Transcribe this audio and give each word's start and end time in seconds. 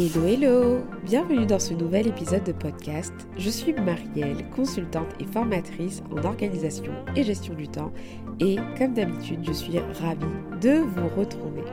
Hello 0.00 0.24
hello 0.24 0.86
Bienvenue 1.02 1.44
dans 1.44 1.58
ce 1.58 1.74
nouvel 1.74 2.06
épisode 2.06 2.44
de 2.44 2.52
podcast. 2.52 3.12
Je 3.36 3.50
suis 3.50 3.72
Marielle, 3.72 4.48
consultante 4.50 5.08
et 5.18 5.24
formatrice 5.24 6.04
en 6.12 6.22
organisation 6.24 6.92
et 7.16 7.24
gestion 7.24 7.54
du 7.54 7.66
temps 7.66 7.92
et 8.38 8.58
comme 8.78 8.94
d'habitude 8.94 9.40
je 9.44 9.50
suis 9.50 9.76
ravie 9.76 10.24
de 10.60 10.78
vous 10.78 11.08
retrouver. 11.08 11.64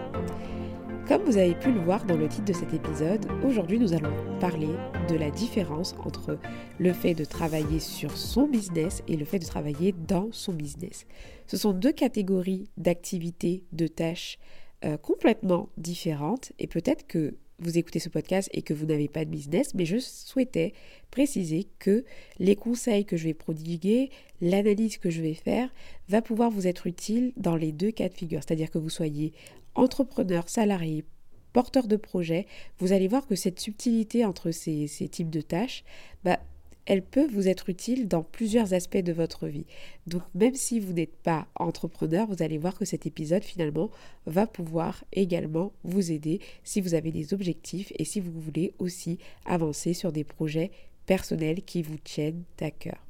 Comme 1.07 1.21
vous 1.21 1.37
avez 1.37 1.53
pu 1.53 1.71
le 1.71 1.79
voir 1.81 2.03
dans 2.05 2.17
le 2.17 2.27
titre 2.27 2.45
de 2.45 2.53
cet 2.53 2.73
épisode, 2.73 3.27
aujourd'hui 3.45 3.77
nous 3.77 3.93
allons 3.93 4.15
parler 4.39 4.71
de 5.07 5.15
la 5.17 5.29
différence 5.29 5.93
entre 6.03 6.39
le 6.79 6.93
fait 6.93 7.13
de 7.13 7.25
travailler 7.25 7.79
sur 7.79 8.17
son 8.17 8.47
business 8.47 9.03
et 9.07 9.17
le 9.17 9.25
fait 9.25 9.37
de 9.37 9.45
travailler 9.45 9.93
dans 10.07 10.29
son 10.31 10.53
business. 10.53 11.05
Ce 11.45 11.57
sont 11.57 11.73
deux 11.73 11.93
catégories 11.93 12.71
d'activités, 12.75 13.65
de 13.71 13.85
tâches 13.85 14.39
euh, 14.83 14.97
complètement 14.97 15.69
différentes 15.77 16.53
et 16.57 16.65
peut-être 16.65 17.05
que 17.05 17.35
vous 17.59 17.77
écoutez 17.77 17.99
ce 17.99 18.09
podcast 18.09 18.49
et 18.53 18.61
que 18.61 18.73
vous 18.73 18.85
n'avez 18.85 19.07
pas 19.07 19.25
de 19.25 19.29
business, 19.29 19.73
mais 19.73 19.85
je 19.85 19.97
souhaitais 19.97 20.73
préciser 21.11 21.67
que 21.79 22.03
les 22.39 22.55
conseils 22.55 23.05
que 23.05 23.17
je 23.17 23.25
vais 23.25 23.33
prodiguer, 23.33 24.09
l'analyse 24.41 24.97
que 24.97 25.09
je 25.09 25.21
vais 25.21 25.33
faire, 25.33 25.73
va 26.09 26.21
pouvoir 26.21 26.49
vous 26.51 26.67
être 26.67 26.87
utile 26.87 27.31
dans 27.37 27.55
les 27.55 27.71
deux 27.71 27.91
cas 27.91 28.09
de 28.09 28.13
figure. 28.13 28.41
C'est-à-dire 28.45 28.71
que 28.71 28.77
vous 28.77 28.89
soyez 28.89 29.33
entrepreneur, 29.73 30.49
salarié, 30.49 31.05
porteur 31.53 31.87
de 31.87 31.95
projet, 31.95 32.47
vous 32.79 32.91
allez 32.91 33.07
voir 33.07 33.25
que 33.25 33.35
cette 33.35 33.59
subtilité 33.59 34.25
entre 34.25 34.51
ces, 34.51 34.87
types 35.09 35.29
de 35.29 35.41
tâches, 35.41 35.85
bah, 36.25 36.39
elle 36.85 37.03
peut 37.03 37.27
vous 37.27 37.47
être 37.47 37.69
utile 37.69 38.07
dans 38.07 38.23
plusieurs 38.23 38.73
aspects 38.73 38.97
de 38.97 39.11
votre 39.11 39.47
vie. 39.47 39.65
Donc 40.07 40.23
même 40.33 40.55
si 40.55 40.79
vous 40.79 40.93
n'êtes 40.93 41.15
pas 41.15 41.47
entrepreneur, 41.55 42.27
vous 42.27 42.43
allez 42.43 42.57
voir 42.57 42.77
que 42.77 42.85
cet 42.85 43.05
épisode 43.05 43.43
finalement 43.43 43.89
va 44.25 44.47
pouvoir 44.47 45.03
également 45.11 45.73
vous 45.83 46.11
aider 46.11 46.39
si 46.63 46.81
vous 46.81 46.93
avez 46.93 47.11
des 47.11 47.33
objectifs 47.33 47.91
et 47.97 48.05
si 48.05 48.19
vous 48.19 48.39
voulez 48.39 48.73
aussi 48.79 49.17
avancer 49.45 49.93
sur 49.93 50.11
des 50.11 50.23
projets 50.23 50.71
personnels 51.05 51.63
qui 51.63 51.81
vous 51.81 51.97
tiennent 51.97 52.43
à 52.61 52.71
cœur. 52.71 53.05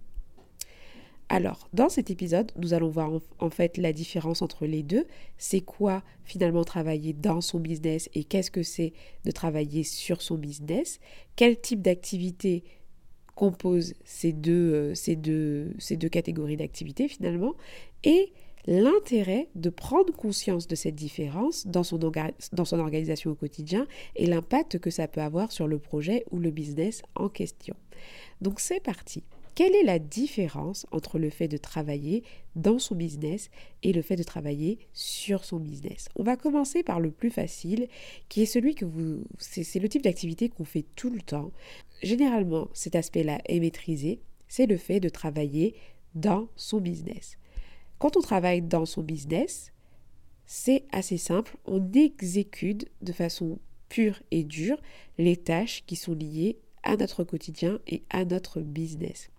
Alors, 1.28 1.68
dans 1.74 1.90
cet 1.90 2.12
épisode, 2.12 2.52
nous 2.56 2.74
allons 2.74 2.90
voir 2.90 3.12
en, 3.40 3.50
fait 3.50 3.78
la 3.78 3.94
différence 3.94 4.44
entre 4.44 4.68
les 4.68 4.84
deux. 4.84 5.08
C'est 5.40 5.62
quoi 5.62 6.04
finalement 6.24 6.64
travailler 6.64 7.14
dans 7.14 7.42
son 7.42 7.60
business 7.60 8.10
et 8.14 8.24
qu'est-ce 8.24 8.52
que 8.52 8.62
c'est 8.62 8.94
de 9.26 9.32
travailler 9.32 9.84
sur 9.84 10.22
son 10.22 10.36
business? 10.36 11.00
Quel 11.36 11.60
type 11.60 11.82
d'activité 11.82 12.64
compose 13.36 13.94
ces 14.06 14.32
deux, 14.32 14.74
euh, 14.74 14.96
ces 14.96 15.16
deux, 15.16 15.74
ces 15.78 15.98
deux 15.98 16.10
catégories 16.10 16.58
d'activités 16.58 17.08
finalement, 17.08 17.54
et 18.04 18.32
l'intérêt 18.68 19.50
de 19.56 19.70
prendre 19.70 20.12
conscience 20.14 20.68
de 20.68 20.76
cette 20.76 20.96
différence 20.96 21.68
dans 21.68 21.84
son, 21.84 22.00
dans 22.00 22.66
son 22.66 22.80
organisation 22.80 23.32
au 23.32 23.36
quotidien 23.36 23.88
et 24.16 24.26
l'impact 24.26 24.80
que 24.80 24.90
ça 24.90 25.08
peut 25.08 25.22
avoir 25.22 25.52
sur 25.52 25.68
le 25.68 25.78
projet 25.78 26.26
ou 26.32 26.40
le 26.40 26.50
business 26.50 27.04
en 27.16 27.30
question. 27.30 27.76
Donc 28.42 28.60
c'est 28.60 28.82
parti. 28.82 29.24
Quelle 29.56 29.74
est 29.74 29.84
la 29.84 30.00
différence 30.00 30.86
entre 30.92 31.18
le 31.18 31.30
fait 31.30 31.48
de 31.48 31.56
travailler 31.56 32.24
dans 32.58 32.78
son 32.78 32.94
business 32.94 33.50
et 33.84 33.94
le 33.94 34.02
fait 34.02 34.18
de 34.18 34.24
travailler 34.24 34.80
sur 34.92 35.46
son 35.46 35.62
business? 35.62 36.10
On 36.18 36.24
va 36.24 36.36
commencer 36.36 36.84
par 36.84 37.00
le 37.00 37.10
plus 37.10 37.30
facile, 37.30 37.88
qui 38.28 38.42
est 38.42 38.48
celui 38.48 38.76
que 38.76 38.84
vous... 38.84 39.24
C'est 39.38 39.80
le 39.80 39.88
type 39.88 40.04
d'activité 40.04 40.50
qu'on 40.50 40.66
fait 40.66 40.84
tout 40.98 41.10
le 41.10 41.22
temps. 41.22 41.52
Généralement, 42.04 42.70
cet 42.74 42.96
aspect-là 42.96 43.40
est 43.46 43.60
maîtrisé, 43.60 44.20
c'est 44.48 44.66
le 44.66 44.78
fait 44.78 45.00
de 45.00 45.10
travailler 45.10 45.76
dans 46.14 46.48
son 46.56 46.80
business. 46.80 47.38
Quand 48.00 48.18
on 48.18 48.22
travaille 48.22 48.62
dans 48.62 48.86
son 48.86 49.02
business, 49.02 49.72
c'est 50.46 50.84
assez 50.92 51.18
simple, 51.18 51.58
on 51.66 51.92
exécute 51.94 52.88
de 53.02 53.12
façon 53.12 53.60
pure 53.90 54.22
et 54.32 54.44
dure 54.44 54.82
les 55.18 55.38
tâches 55.38 55.84
qui 55.86 55.96
sont 55.96 56.14
liées 56.14 56.60
à 56.84 56.98
notre 56.98 57.24
quotidien 57.24 57.80
et 57.88 58.04
à 58.10 58.26
notre 58.26 58.62
business. 58.62 59.30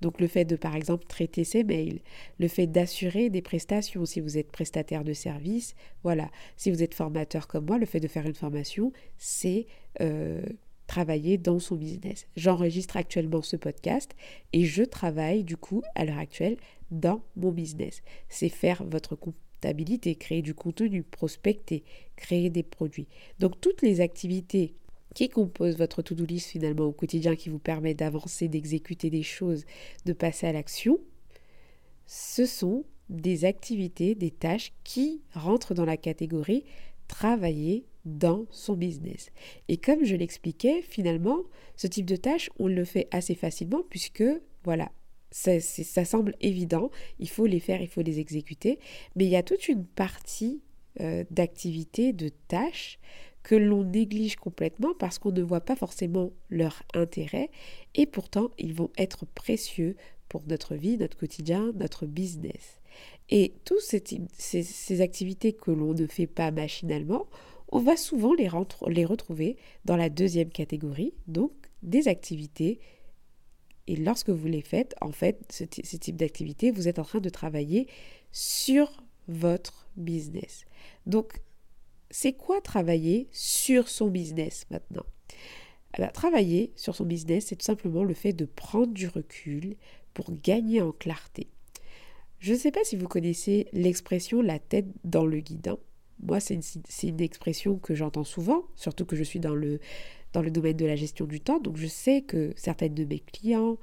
Donc 0.00 0.20
le 0.20 0.26
fait 0.26 0.44
de, 0.44 0.56
par 0.56 0.74
exemple, 0.76 1.06
traiter 1.06 1.44
ses 1.44 1.64
mails, 1.64 2.00
le 2.38 2.48
fait 2.48 2.66
d'assurer 2.66 3.30
des 3.30 3.42
prestations 3.42 4.04
si 4.04 4.20
vous 4.20 4.38
êtes 4.38 4.50
prestataire 4.50 5.04
de 5.04 5.12
service, 5.12 5.74
voilà, 6.02 6.30
si 6.56 6.70
vous 6.70 6.82
êtes 6.82 6.94
formateur 6.94 7.48
comme 7.48 7.66
moi, 7.66 7.78
le 7.78 7.86
fait 7.86 8.00
de 8.00 8.08
faire 8.08 8.26
une 8.26 8.34
formation, 8.34 8.92
c'est 9.18 9.66
euh, 10.00 10.42
travailler 10.86 11.38
dans 11.38 11.58
son 11.58 11.76
business. 11.76 12.26
J'enregistre 12.36 12.96
actuellement 12.96 13.42
ce 13.42 13.56
podcast 13.56 14.14
et 14.52 14.64
je 14.64 14.82
travaille 14.82 15.44
du 15.44 15.56
coup 15.56 15.82
à 15.94 16.04
l'heure 16.04 16.18
actuelle 16.18 16.56
dans 16.90 17.22
mon 17.36 17.50
business. 17.50 18.02
C'est 18.28 18.48
faire 18.48 18.84
votre 18.84 19.16
comptabilité, 19.16 20.14
créer 20.14 20.42
du 20.42 20.54
contenu, 20.54 21.02
prospecter, 21.02 21.84
créer 22.16 22.50
des 22.50 22.62
produits. 22.62 23.08
Donc 23.38 23.60
toutes 23.60 23.82
les 23.82 24.00
activités 24.00 24.74
qui 25.14 25.28
compose 25.28 25.78
votre 25.78 26.02
to-do 26.02 26.26
list 26.26 26.48
finalement 26.48 26.84
au 26.84 26.92
quotidien, 26.92 27.36
qui 27.36 27.48
vous 27.48 27.58
permet 27.58 27.94
d'avancer, 27.94 28.48
d'exécuter 28.48 29.08
des 29.08 29.22
choses, 29.22 29.64
de 30.04 30.12
passer 30.12 30.46
à 30.46 30.52
l'action, 30.52 30.98
ce 32.06 32.44
sont 32.44 32.84
des 33.08 33.44
activités, 33.44 34.14
des 34.14 34.30
tâches 34.30 34.72
qui 34.84 35.22
rentrent 35.32 35.74
dans 35.74 35.84
la 35.84 35.96
catégorie 35.96 36.64
travailler 37.08 37.86
dans 38.06 38.46
son 38.50 38.74
business. 38.74 39.30
Et 39.68 39.76
comme 39.76 40.04
je 40.04 40.16
l'expliquais, 40.16 40.80
finalement, 40.80 41.40
ce 41.76 41.86
type 41.86 42.06
de 42.06 42.16
tâche, 42.16 42.48
on 42.58 42.68
le 42.68 42.84
fait 42.84 43.08
assez 43.10 43.34
facilement 43.34 43.82
puisque, 43.90 44.24
voilà, 44.64 44.90
ça, 45.30 45.60
ça, 45.60 46.04
semble 46.04 46.34
évident, 46.40 46.90
il 47.18 47.28
faut 47.28 47.46
les 47.46 47.60
faire, 47.60 47.82
il 47.82 47.88
faut 47.88 48.00
les 48.00 48.20
exécuter, 48.20 48.78
mais 49.16 49.24
il 49.24 49.30
y 49.30 49.36
a 49.36 49.42
toute 49.42 49.68
une 49.68 49.84
partie 49.84 50.62
euh, 51.00 51.24
d'activités, 51.30 52.12
de 52.12 52.30
tâches 52.48 52.98
que 53.42 53.54
l'on 53.54 53.84
néglige 53.84 54.36
complètement 54.36 54.94
parce 54.98 55.18
qu'on 55.18 55.30
ne 55.30 55.42
voit 55.42 55.60
pas 55.60 55.76
forcément 55.76 56.30
leur 56.48 56.82
intérêt 56.94 57.50
et 57.94 58.06
pourtant 58.06 58.50
ils 58.58 58.74
vont 58.74 58.90
être 58.96 59.26
précieux 59.26 59.94
pour 60.28 60.42
notre 60.48 60.74
vie, 60.74 60.96
notre 60.96 61.16
quotidien, 61.16 61.72
notre 61.74 62.06
business. 62.06 62.80
Et 63.28 63.54
toutes 63.64 63.80
ces, 63.80 64.02
ces, 64.32 65.00
activités 65.00 65.52
que 65.52 65.70
l'on 65.70 65.94
ne 65.94 66.06
fait 66.06 66.26
pas 66.26 66.50
machinalement, 66.50 67.26
on 67.68 67.80
va 67.80 67.96
souvent 67.96 68.34
les, 68.34 68.48
retrouver 68.48 69.56
dans 69.84 69.96
la 69.96 70.08
deuxième 70.08 70.50
catégorie, 70.50 71.14
donc 71.26 71.52
des 71.82 72.08
activités 72.08 72.80
et 73.88 73.96
lorsque 73.96 74.30
vous 74.30 74.48
les 74.48 74.62
faites, 74.62 74.94
en 75.00 75.12
fait, 75.12 75.40
ce, 75.50 75.64
ce 75.64 75.96
type 75.96 76.16
d'activité, 76.16 76.70
vous 76.70 76.88
êtes 76.88 76.98
en 76.98 77.04
train 77.04 77.20
de 77.20 77.28
travailler 77.28 77.86
sur 78.32 79.04
votre 79.28 79.88
business. 79.96 80.64
Donc, 81.06 81.40
c'est 82.10 82.32
quoi 82.32 82.60
travailler 82.60 83.28
sur 83.30 83.88
son 83.88 84.08
business 84.08 84.66
maintenant? 84.70 85.06
Eh 85.96 86.02
ben, 86.02 86.08
Travailler 86.08 86.72
sur 86.76 86.94
son 86.94 87.04
business, 87.04 87.46
c'est 87.46 87.56
tout 87.56 87.64
simplement 87.64 88.04
le 88.04 88.14
fait 88.14 88.32
de 88.32 88.44
prendre 88.44 88.92
du 88.92 89.08
recul 89.08 89.76
pour 90.14 90.32
gagner 90.42 90.80
en 90.80 90.92
clarté. 90.92 91.48
Je 92.38 92.52
ne 92.52 92.58
sais 92.58 92.70
pas 92.70 92.84
si 92.84 92.96
vous 92.96 93.08
connaissez 93.08 93.66
l'expression 93.72 94.42
la 94.42 94.58
tête 94.58 94.86
dans 95.04 95.24
le 95.24 95.40
guidon. 95.40 95.78
Moi, 96.22 96.40
c'est 96.40 96.58
une, 97.02 97.20
expression 97.20 97.78
que 97.78 97.94
j'entends 97.94 98.24
souvent, 98.24 98.64
surtout 98.74 99.04
que 99.04 99.16
je 99.16 99.22
suis 99.22 99.40
dans 99.40 99.54
le, 99.54 99.80
dans 100.32 100.42
le 100.42 100.50
domaine 100.50 100.76
de 100.76 100.86
la 100.86 100.96
gestion 100.96 101.26
du 101.26 101.40
temps. 101.40 101.60
Donc, 101.60 101.76
je 101.76 101.86
sais 101.86 102.22
que 102.22 102.52
certaines 102.56 102.94
de 102.94 103.04
mes 103.04 103.20
clients 103.20 103.76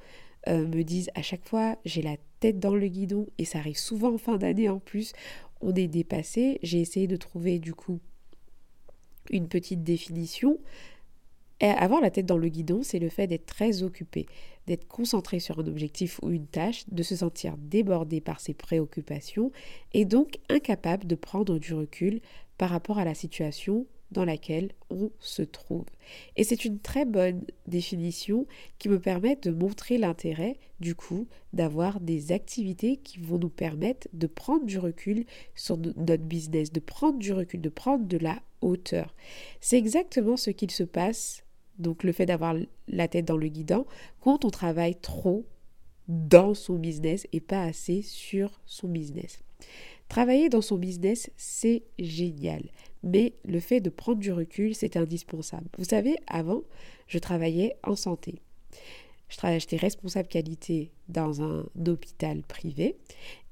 euh, 0.47 0.67
me 0.67 0.83
disent 0.83 1.09
à 1.15 1.21
chaque 1.21 1.47
fois, 1.47 1.77
j'ai 1.85 2.01
la 2.01 2.17
tête 2.39 2.59
dans 2.59 2.75
le 2.75 2.87
guidon, 2.87 3.27
et 3.37 3.45
ça 3.45 3.59
arrive 3.59 3.77
souvent 3.77 4.15
en 4.15 4.17
fin 4.17 4.37
d'année 4.37 4.67
en 4.67 4.79
plus. 4.79 5.13
On 5.61 5.73
est 5.75 5.87
dépassé. 5.87 6.59
J'ai 6.63 6.81
essayé 6.81 7.07
de 7.07 7.15
trouver 7.15 7.59
du 7.59 7.73
coup 7.73 7.99
une 9.29 9.47
petite 9.47 9.83
définition. 9.83 10.59
Avoir 11.71 12.01
la 12.01 12.11
tête 12.11 12.25
dans 12.25 12.37
le 12.37 12.49
guidon, 12.49 12.83
c'est 12.83 12.99
le 12.99 13.07
fait 13.07 13.27
d'être 13.27 13.45
très 13.45 13.83
occupé, 13.83 14.25
d'être 14.67 14.87
concentré 14.87 15.39
sur 15.39 15.59
un 15.59 15.67
objectif 15.67 16.19
ou 16.21 16.29
une 16.29 16.47
tâche, 16.47 16.83
de 16.91 17.03
se 17.03 17.15
sentir 17.15 17.55
débordé 17.57 18.19
par 18.19 18.41
ses 18.41 18.53
préoccupations 18.53 19.51
et 19.93 20.03
donc 20.03 20.39
incapable 20.49 21.07
de 21.07 21.15
prendre 21.15 21.59
du 21.59 21.73
recul 21.73 22.19
par 22.57 22.69
rapport 22.69 22.99
à 22.99 23.05
la 23.05 23.13
situation 23.15 23.85
dans 24.11 24.25
laquelle 24.25 24.71
on 24.89 25.11
se 25.19 25.41
trouve. 25.41 25.85
Et 26.35 26.43
c'est 26.43 26.65
une 26.65 26.79
très 26.79 27.03
bonne 27.03 27.43
définition 27.67 28.45
qui 28.77 28.87
me 28.87 28.99
permet 28.99 29.35
de 29.35 29.51
montrer 29.51 29.97
l'intérêt, 29.97 30.57
du 30.79 30.95
coup, 30.95 31.27
d'avoir 31.51 31.99
des 31.99 32.31
activités 32.31 32.97
qui 32.97 33.19
vont 33.19 33.39
nous 33.39 33.49
permettre 33.49 34.07
de 34.13 34.27
prendre 34.27 34.65
du 34.65 34.77
recul 34.77 35.25
sur 35.55 35.77
notre 35.77 36.23
business, 36.23 36.71
de 36.71 36.79
prendre 36.79 37.17
du 37.17 37.33
recul, 37.33 37.59
de 37.59 37.69
prendre 37.69 38.05
de 38.05 38.17
la 38.17 38.39
hauteur. 38.61 39.15
C'est 39.59 39.77
exactement 39.77 40.37
ce 40.37 40.51
qu'il 40.51 40.71
se 40.71 40.83
passe, 40.83 41.42
donc 41.79 42.03
le 42.03 42.11
fait 42.11 42.25
d'avoir 42.25 42.55
la 42.87 43.07
tête 43.07 43.25
dans 43.25 43.37
le 43.37 43.47
guidon, 43.47 43.85
quand 44.21 44.45
on 44.45 44.49
travaille 44.49 44.95
trop 44.95 45.45
dans 46.07 46.53
son 46.53 46.75
business 46.75 47.27
et 47.31 47.39
pas 47.39 47.63
assez 47.63 48.01
sur 48.01 48.61
son 48.65 48.87
business. 48.87 49.41
Travailler 50.09 50.49
dans 50.49 50.61
son 50.61 50.77
business, 50.77 51.31
c'est 51.37 51.83
génial. 51.97 52.63
Mais 53.03 53.33
le 53.45 53.59
fait 53.59 53.81
de 53.81 53.89
prendre 53.89 54.19
du 54.19 54.31
recul, 54.31 54.75
c'est 54.75 54.97
indispensable. 54.97 55.67
Vous 55.77 55.85
savez, 55.85 56.15
avant, 56.27 56.63
je 57.07 57.19
travaillais 57.19 57.75
en 57.83 57.95
santé. 57.95 58.41
J'étais 59.29 59.77
responsable 59.77 60.27
qualité 60.27 60.91
dans 61.09 61.41
un 61.41 61.65
hôpital 61.87 62.43
privé 62.43 62.97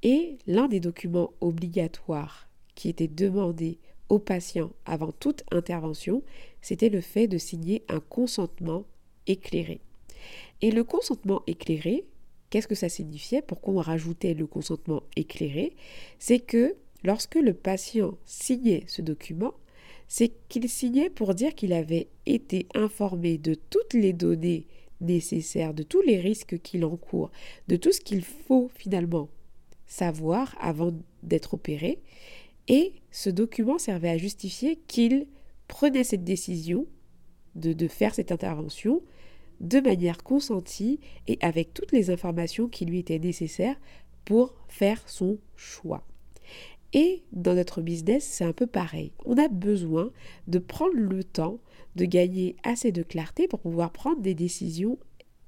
et 0.04 0.38
l'un 0.46 0.68
des 0.68 0.80
documents 0.80 1.32
obligatoires 1.42 2.48
qui 2.76 2.90
était 2.90 3.08
demandé 3.08 3.80
aux 4.10 4.20
patients 4.20 4.72
avant 4.86 5.12
toute 5.12 5.44
intervention, 5.52 6.22
c'était 6.62 6.90
le 6.90 7.02
fait 7.02 7.28
de 7.28 7.38
signer 7.38 7.84
un 7.90 8.00
consentement 8.00 8.86
éclairé. 9.28 9.82
Et 10.62 10.72
le 10.72 10.84
consentement 10.84 11.42
éclairé, 11.48 12.06
qu'est-ce 12.50 12.68
que 12.68 12.76
ça 12.76 12.90
signifiait? 12.90 13.42
Pourquoi 13.42 13.74
on 13.74 13.80
rajoutait 13.80 14.34
le 14.34 14.48
consentement 14.48 15.04
éclairé? 15.16 15.74
C'est 16.20 16.40
que 16.40 16.76
lorsque 17.04 17.36
le 17.36 17.54
patient 17.54 18.18
signait 18.26 18.84
ce 18.88 19.02
document, 19.02 19.54
c'est 20.08 20.32
qu'il 20.50 20.68
signait 20.70 21.10
pour 21.10 21.34
dire 21.34 21.56
qu'il 21.56 21.74
avait 21.74 22.10
été 22.26 22.68
informé 22.76 23.38
de 23.38 23.54
toutes 23.56 23.94
les 23.94 24.14
données 24.14 24.68
nécessaires, 25.00 25.74
de 25.74 25.84
tous 25.84 26.02
les 26.02 26.20
risques 26.20 26.60
qu'il 26.62 26.86
encourt, 26.86 27.32
de 27.68 27.76
tout 27.76 27.92
ce 27.92 28.02
qu'il 28.02 28.24
faut 28.24 28.70
finalement 28.76 29.30
savoir 29.88 30.56
avant 30.60 30.94
d'être 31.24 31.56
opéré. 31.56 32.00
Et 32.68 32.94
ce 33.10 33.30
document 33.30 33.80
servait 33.80 34.10
à 34.10 34.18
justifier 34.18 34.80
qu'il 34.88 35.28
prenait 35.72 36.04
cette 36.04 36.26
décision 36.26 36.86
de, 37.56 37.72
de 37.72 37.88
faire 37.88 38.14
cette 38.14 38.34
intervention 38.34 39.02
de 39.62 39.80
manière 39.80 40.22
consentie 40.22 41.00
et 41.28 41.38
avec 41.42 41.74
toutes 41.74 41.94
les 41.94 42.10
informations 42.10 42.68
qui 42.68 42.86
lui 42.86 43.00
étaient 43.00 43.20
nécessaires 43.20 43.80
pour 44.26 44.54
faire 44.68 45.02
son 45.08 45.40
choix. 45.56 46.06
Et 46.92 47.24
dans 47.32 47.56
notre 47.56 47.82
business, 47.82 48.26
c'est 48.26 48.44
un 48.44 48.52
peu 48.52 48.68
pareil. 48.68 49.14
On 49.26 49.38
a 49.38 49.48
besoin 49.48 50.12
de 50.48 50.60
prendre 50.60 50.94
le 50.94 51.24
temps 51.24 51.60
de 51.96 52.04
gagner 52.04 52.58
assez 52.64 52.92
de 52.92 53.02
clarté 53.02 53.48
pour 53.48 53.62
pouvoir 53.62 53.94
prendre 53.94 54.22
des 54.22 54.36
décisions 54.36 55.00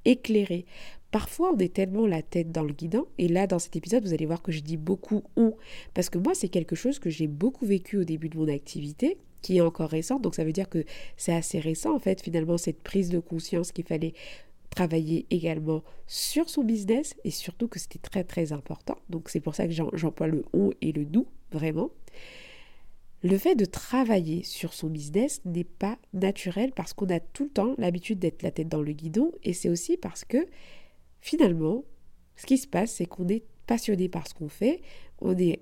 éclairées. 0.06 0.66
Parfois, 1.12 1.52
on 1.54 1.58
est 1.58 1.74
tellement 1.74 2.08
la 2.08 2.22
tête 2.22 2.52
dans 2.52 2.64
le 2.64 2.74
guidon, 2.74 3.08
et 3.18 3.28
là, 3.28 3.46
dans 3.46 3.60
cet 3.60 3.76
épisode, 3.76 4.06
vous 4.06 4.14
allez 4.14 4.26
voir 4.26 4.42
que 4.42 4.54
je 4.54 4.62
dis 4.62 4.78
beaucoup 4.78 5.24
on, 5.36 5.54
parce 5.94 6.10
que 6.10 6.18
moi, 6.18 6.34
c'est 6.34 6.50
quelque 6.50 6.76
chose 6.76 6.98
que 6.98 7.10
j'ai 7.10 7.28
beaucoup 7.28 7.66
vécu 7.66 7.98
au 7.98 8.04
début 8.04 8.30
de 8.30 8.38
mon 8.38 8.48
activité, 8.48 9.18
qui 9.44 9.58
est 9.58 9.62
encore 9.62 9.92
récente, 9.92 10.24
donc 10.24 10.34
ça 10.34 10.44
veut 10.44 10.52
dire 10.52 10.70
que 10.70 10.84
c'est 11.18 11.34
assez 11.34 11.60
récent, 11.60 11.94
en 11.94 12.00
fait, 12.00 12.22
finalement, 12.22 12.58
cette 12.58 12.82
prise 12.82 13.10
de 13.10 13.20
conscience 13.20 13.72
qu'il 13.72 13.86
fallait 13.86 14.14
travailler 14.74 15.28
également 15.30 15.84
sur 16.08 16.50
son 16.50 16.64
business 16.64 17.16
et 17.24 17.30
surtout 17.30 17.68
que 17.68 17.78
c'était 17.78 18.00
très 18.00 18.24
très 18.24 18.54
important. 18.54 18.98
Donc 19.10 19.30
c'est 19.30 19.40
pour 19.40 19.54
ça 19.54 19.68
que 19.68 19.74
j'emploie 19.74 20.28
le 20.28 20.44
on 20.54 20.72
et 20.82 20.92
le 20.92 21.04
nous, 21.06 21.28
vraiment. 21.52 21.92
Le 23.22 23.38
fait 23.38 23.56
de 23.56 23.66
travailler 23.66 24.44
sur 24.44 24.74
son 24.74 24.90
business 24.90 25.42
n'est 25.46 25.64
pas 25.64 25.98
naturel 26.14 26.72
parce 26.76 26.94
qu'on 26.94 27.10
a 27.10 27.20
tout 27.20 27.46
le 27.46 27.50
temps 27.52 27.76
l'habitude 27.78 28.20
d'être 28.20 28.42
la 28.42 28.52
tête 28.52 28.68
dans 28.68 28.82
le 28.82 28.92
guidon 28.92 29.32
et 29.44 29.54
c'est 29.54 29.70
aussi 29.70 29.96
parce 29.96 30.26
que 30.26 30.46
finalement, 31.22 31.86
ce 32.36 32.46
qui 32.46 32.58
se 32.58 32.68
passe, 32.68 32.94
c'est 32.94 33.06
qu'on 33.06 33.28
est 33.30 33.44
passionné 33.68 34.10
par 34.10 34.28
ce 34.28 34.34
qu'on 34.34 34.50
fait, 34.50 34.82
on, 35.22 35.38
est, 35.38 35.62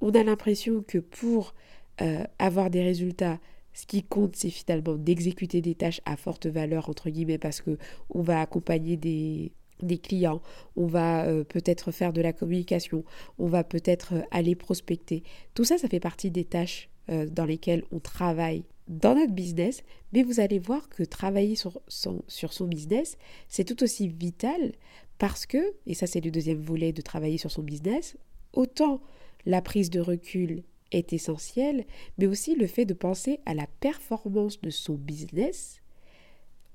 on 0.00 0.10
a 0.12 0.22
l'impression 0.22 0.82
que 0.82 0.98
pour 0.98 1.54
euh, 2.00 2.24
avoir 2.38 2.70
des 2.70 2.82
résultats, 2.82 3.38
ce 3.72 3.86
qui 3.86 4.02
compte, 4.02 4.36
c'est 4.36 4.50
finalement 4.50 4.94
d'exécuter 4.94 5.60
des 5.60 5.74
tâches 5.74 6.00
à 6.04 6.16
forte 6.16 6.46
valeur, 6.46 6.88
entre 6.88 7.10
guillemets, 7.10 7.38
parce 7.38 7.60
que 7.60 7.78
on 8.10 8.22
va 8.22 8.40
accompagner 8.40 8.96
des, 8.96 9.52
clients, 9.98 10.40
on 10.76 10.86
va 10.86 11.26
euh, 11.26 11.44
peut-être 11.44 11.92
faire 11.92 12.12
de 12.12 12.20
la 12.20 12.32
communication, 12.32 13.04
on 13.38 13.46
va 13.46 13.64
peut-être 13.64 14.14
euh, 14.14 14.22
aller 14.30 14.54
prospecter. 14.54 15.22
Tout 15.54 15.64
ça, 15.64 15.78
ça 15.78 15.88
fait 15.88 16.00
partie 16.00 16.30
des 16.30 16.44
tâches 16.44 16.88
dans 17.08 17.44
lesquelles 17.44 17.84
on 17.92 18.00
travaille 18.00 18.64
dans 18.88 19.14
notre 19.14 19.32
business, 19.32 19.84
mais 20.12 20.24
vous 20.24 20.40
allez 20.40 20.58
voir 20.58 20.88
que 20.88 21.04
travailler 21.04 21.54
sur 21.54 21.80
son, 21.86 22.24
sur 22.26 22.52
son 22.52 22.66
business, 22.66 23.16
c'est 23.46 23.62
tout 23.62 23.80
aussi 23.84 24.08
vital 24.08 24.72
parce 25.18 25.46
que, 25.46 25.74
et 25.86 25.94
ça 25.94 26.08
c'est 26.08 26.20
le 26.20 26.32
deuxième 26.32 26.60
volet 26.60 26.92
de 26.92 27.02
travailler 27.02 27.38
sur 27.38 27.52
son 27.52 27.62
business, 27.62 28.16
autant 28.52 29.00
la 29.44 29.62
prise 29.62 29.90
de 29.90 30.00
recul 30.00 30.64
essentiel, 31.12 31.84
mais 32.18 32.26
aussi 32.26 32.54
le 32.54 32.66
fait 32.66 32.84
de 32.84 32.94
penser 32.94 33.40
à 33.46 33.54
la 33.54 33.66
performance 33.80 34.60
de 34.60 34.70
son 34.70 34.94
business, 34.94 35.80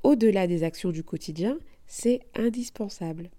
au-delà 0.04 0.48
des 0.48 0.64
actions 0.64 0.92
du 0.92 1.04
quotidien, 1.04 1.60
c'est 1.88 2.22
indispensable. 2.36 3.30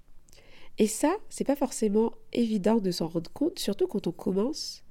Et 0.79 0.87
ça, 0.87 1.14
c'est 1.29 1.44
pas 1.44 1.56
forcément 1.56 2.12
évident 2.32 2.79
de 2.79 2.90
s'en 2.90 3.08
rendre 3.08 3.31
compte, 3.32 3.58
surtout 3.58 3.87
quand 3.87 4.06
on 4.06 4.12
commence 4.12 4.82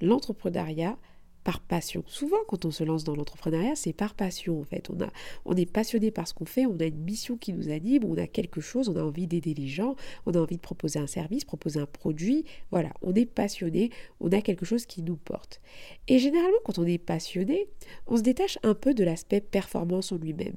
l'entrepreneuriat 0.00 0.98
par 1.46 1.60
passion. 1.60 2.02
Souvent, 2.08 2.38
quand 2.48 2.64
on 2.64 2.72
se 2.72 2.82
lance 2.82 3.04
dans 3.04 3.14
l'entrepreneuriat, 3.14 3.76
c'est 3.76 3.92
par 3.92 4.14
passion 4.14 4.60
en 4.60 4.64
fait. 4.64 4.90
On, 4.90 5.00
a, 5.00 5.08
on 5.44 5.54
est 5.54 5.70
passionné 5.70 6.10
par 6.10 6.26
ce 6.26 6.34
qu'on 6.34 6.44
fait, 6.44 6.66
on 6.66 6.76
a 6.80 6.86
une 6.86 6.98
mission 6.98 7.36
qui 7.36 7.52
nous 7.52 7.70
anime, 7.70 8.02
on 8.04 8.16
a 8.16 8.26
quelque 8.26 8.60
chose, 8.60 8.88
on 8.88 8.96
a 8.96 9.02
envie 9.04 9.28
d'aider 9.28 9.54
les 9.54 9.68
gens, 9.68 9.94
on 10.26 10.32
a 10.32 10.40
envie 10.40 10.56
de 10.56 10.60
proposer 10.60 10.98
un 10.98 11.06
service, 11.06 11.44
proposer 11.44 11.78
un 11.78 11.86
produit. 11.86 12.44
Voilà, 12.72 12.92
on 13.00 13.14
est 13.14 13.26
passionné, 13.26 13.90
on 14.18 14.32
a 14.32 14.40
quelque 14.40 14.64
chose 14.64 14.86
qui 14.86 15.04
nous 15.04 15.14
porte. 15.14 15.60
Et 16.08 16.18
généralement, 16.18 16.58
quand 16.64 16.80
on 16.80 16.84
est 16.84 16.98
passionné, 16.98 17.68
on 18.08 18.16
se 18.16 18.22
détache 18.22 18.58
un 18.64 18.74
peu 18.74 18.92
de 18.92 19.04
l'aspect 19.04 19.40
performance 19.40 20.10
en 20.10 20.16
lui-même. 20.16 20.56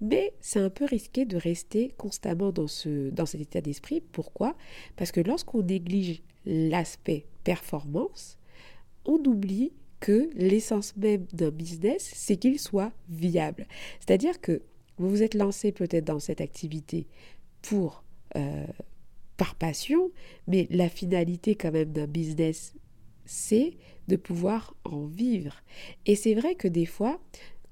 Mais 0.00 0.32
c'est 0.40 0.60
un 0.60 0.70
peu 0.70 0.86
risqué 0.86 1.26
de 1.26 1.36
rester 1.36 1.92
constamment 1.98 2.52
dans, 2.52 2.68
ce, 2.68 3.10
dans 3.10 3.26
cet 3.26 3.42
état 3.42 3.60
d'esprit. 3.60 4.00
Pourquoi? 4.00 4.56
Parce 4.96 5.12
que 5.12 5.20
lorsqu'on 5.20 5.60
néglige 5.60 6.22
l'aspect 6.46 7.26
performance, 7.44 8.38
on 9.04 9.22
oublie 9.26 9.72
que 10.00 10.30
l'essence 10.34 10.96
même 10.96 11.26
d'un 11.32 11.50
business, 11.50 12.10
c'est 12.14 12.36
qu'il 12.36 12.58
soit 12.58 12.92
viable. 13.08 13.66
C'est-à-dire 14.00 14.40
que 14.40 14.62
vous 14.98 15.10
vous 15.10 15.22
êtes 15.22 15.34
lancé 15.34 15.72
peut-être 15.72 16.04
dans 16.04 16.20
cette 16.20 16.40
activité 16.40 17.06
pour 17.62 18.02
euh, 18.36 18.66
par 19.36 19.54
passion, 19.54 20.10
mais 20.46 20.66
la 20.70 20.88
finalité 20.88 21.56
quand 21.56 21.72
même 21.72 21.92
d'un 21.92 22.06
business, 22.06 22.74
c'est 23.26 23.76
de 24.08 24.16
pouvoir 24.16 24.74
en 24.84 25.04
vivre. 25.04 25.56
Et 26.06 26.16
c'est 26.16 26.34
vrai 26.34 26.54
que 26.54 26.68
des 26.68 26.86
fois, 26.86 27.20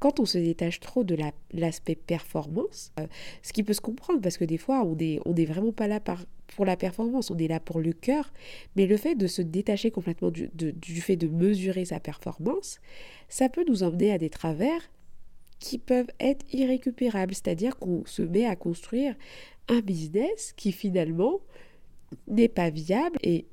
quand 0.04 0.20
on 0.20 0.26
se 0.26 0.36
détache 0.36 0.80
trop 0.80 1.02
de 1.02 1.16
l'aspect 1.54 1.94
performance, 1.94 2.92
euh, 3.00 3.06
ce 3.40 3.54
qui 3.54 3.62
peut 3.62 3.72
se 3.72 3.80
comprendre 3.80 4.20
parce 4.20 4.36
que 4.36 4.44
des 4.44 4.58
fois 4.58 4.82
on 4.82 4.96
n'est 4.96 5.18
on 5.24 5.34
est 5.34 5.46
vraiment 5.46 5.72
pas 5.72 5.88
là 5.88 5.98
pour 6.48 6.66
la 6.66 6.76
performance, 6.76 7.30
on 7.30 7.38
est 7.38 7.48
là 7.48 7.58
pour 7.58 7.80
le 7.80 7.94
cœur, 7.94 8.30
mais 8.76 8.84
le 8.84 8.98
fait 8.98 9.14
de 9.14 9.26
se 9.26 9.40
détacher 9.40 9.90
complètement 9.90 10.30
du, 10.30 10.50
du 10.52 11.00
fait 11.00 11.16
de 11.16 11.26
mesurer 11.26 11.86
sa 11.86 12.00
performance, 12.00 12.80
ça 13.30 13.48
peut 13.48 13.64
nous 13.66 13.82
emmener 13.82 14.12
à 14.12 14.18
des 14.18 14.28
travers 14.28 14.90
qui 15.58 15.78
peuvent 15.78 16.10
être 16.20 16.44
irrécupérables, 16.52 17.32
c'est-à-dire 17.32 17.78
qu'on 17.78 18.04
se 18.04 18.20
met 18.20 18.44
à 18.44 18.56
construire 18.56 19.14
un 19.68 19.80
business 19.80 20.52
qui 20.54 20.72
finalement 20.72 21.40
n'est 22.28 22.48
pas 22.48 22.68
viable 22.68 23.16
et 23.22 23.46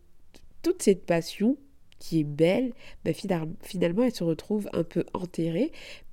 toute 0.64 0.84
cette 0.84 1.06
passion 1.06 1.56
qui 2.02 2.20
est 2.22 2.26
belle, 2.26 2.74
ben, 3.06 3.14
finalement 3.14 4.04
elle 4.04 4.14
se 4.14 4.24
retrouve 4.24 4.68
un 4.74 4.84
peu 4.84 5.06
enterrée 5.14 5.72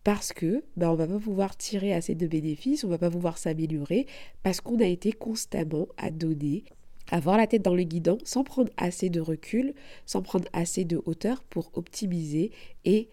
parce 0.09 0.33
que 0.33 0.65
ben, 0.79 0.89
on 0.89 0.95
va 0.95 1.07
pas 1.07 1.19
pouvoir 1.19 1.55
tirer 1.55 1.93
assez 1.93 2.15
de 2.15 2.27
bénéfices, 2.27 2.83
on 2.83 2.89
va 2.89 2.97
pas 2.97 3.11
pouvoir 3.11 3.37
s'améliorer 3.37 4.07
parce 4.43 4.63
qu'on 4.63 4.81
a 4.81 4.87
été 4.87 5.13
constamment 5.13 5.87
à 5.99 6.11
donner, 6.11 6.65
avoir 7.11 7.37
la 7.37 7.47
tête 7.47 7.61
dans 7.61 7.75
le 7.75 7.83
guidon 7.83 8.17
sans 8.25 8.43
prendre 8.43 8.73
assez 8.79 9.11
de 9.11 9.21
recul, 9.21 9.75
sans 10.07 10.23
prendre 10.23 10.49
assez 10.55 10.87
de 10.87 11.03
hauteur 11.05 11.43
pour 11.43 11.71
optimiser 11.75 12.53
et 12.87 13.11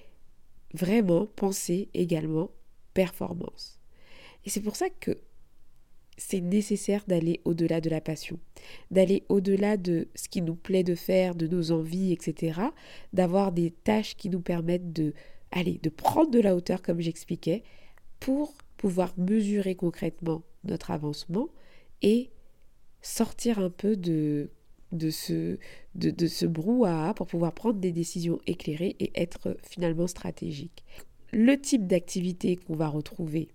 vraiment 0.74 1.26
penser 1.26 1.90
également 1.94 2.50
performance. 2.94 3.82
Et 4.46 4.50
c'est 4.50 4.62
pour 4.62 4.78
ça 4.78 4.88
que 4.90 5.18
c'est 6.16 6.40
nécessaire 6.40 7.04
d'aller 7.08 7.42
au-delà 7.44 7.82
de 7.82 7.90
la 7.90 8.00
passion, 8.00 8.40
d'aller 8.90 9.26
au-delà 9.28 9.76
de 9.76 10.08
ce 10.16 10.30
qui 10.30 10.42
nous 10.42 10.56
plaît 10.56 10.86
de 10.86 10.96
faire, 10.96 11.36
de 11.36 11.46
nos 11.46 11.72
envies, 11.72 12.14
etc., 12.14 12.62
d'avoir 13.12 13.52
des 13.52 13.72
tâches 13.72 14.16
qui 14.16 14.30
nous 14.30 14.40
permettent 14.40 14.94
de, 14.94 15.14
aller, 15.56 15.80
de 15.82 15.90
prendre 15.90 16.30
de 16.30 16.40
la 16.40 16.56
hauteur, 16.56 16.82
comme 16.82 17.00
j'expliquais, 17.00 17.64
pour 18.20 18.54
pouvoir 18.78 19.14
mesurer 19.18 19.76
concrètement 19.76 20.44
notre 20.64 20.92
avancement 20.92 21.50
et 22.02 22.30
sortir 23.02 23.60
un 23.60 23.70
peu 23.70 23.96
de, 23.96 24.50
ce, 25.10 25.58
de, 25.96 26.48
brouhaha 26.48 27.14
pour 27.14 27.28
pouvoir 27.28 27.54
prendre 27.54 27.80
des 27.80 27.92
décisions 27.92 28.40
éclairées 28.46 28.96
et 29.00 29.12
être 29.16 29.58
finalement 29.64 30.08
stratégique. 30.08 30.84
Le 31.32 31.60
type 31.60 31.88
d'activité 31.88 32.56
qu'on 32.56 32.76
va 32.76 32.88
retrouver 32.88 33.50